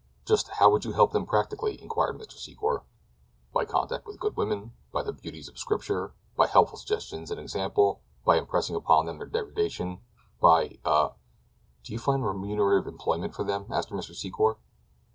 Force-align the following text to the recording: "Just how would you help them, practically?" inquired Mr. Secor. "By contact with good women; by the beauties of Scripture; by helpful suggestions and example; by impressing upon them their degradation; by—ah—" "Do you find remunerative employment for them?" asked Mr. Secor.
"Just 0.25 0.47
how 0.53 0.71
would 0.71 0.83
you 0.83 0.93
help 0.93 1.11
them, 1.11 1.27
practically?" 1.27 1.79
inquired 1.79 2.17
Mr. 2.17 2.33
Secor. 2.37 2.81
"By 3.53 3.65
contact 3.65 4.07
with 4.07 4.19
good 4.19 4.35
women; 4.35 4.73
by 4.91 5.03
the 5.03 5.13
beauties 5.13 5.47
of 5.47 5.59
Scripture; 5.59 6.15
by 6.35 6.47
helpful 6.47 6.79
suggestions 6.79 7.29
and 7.29 7.39
example; 7.39 8.01
by 8.25 8.37
impressing 8.37 8.75
upon 8.75 9.05
them 9.05 9.19
their 9.19 9.27
degradation; 9.27 9.99
by—ah—" 10.39 11.11
"Do 11.83 11.93
you 11.93 11.99
find 11.99 12.25
remunerative 12.25 12.87
employment 12.87 13.35
for 13.35 13.43
them?" 13.43 13.67
asked 13.69 13.91
Mr. 13.91 14.15
Secor. 14.15 14.55